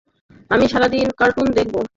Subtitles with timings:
[0.51, 1.81] আমি সারাদিন কার্টুন দেখবো।